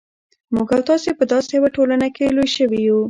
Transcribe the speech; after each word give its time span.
موږ 0.53 0.69
او 0.75 0.81
تاسې 0.89 1.09
په 1.19 1.23
داسې 1.31 1.51
یوه 1.57 1.69
ټولنه 1.75 2.07
کې 2.15 2.33
لوی 2.35 2.49
شوي 2.57 2.79
یو. 2.87 2.99